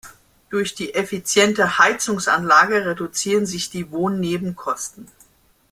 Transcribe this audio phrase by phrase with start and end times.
[0.49, 5.05] Durch die effiziente Heizungsanlage reduzieren sich die Wohnnebenkosten.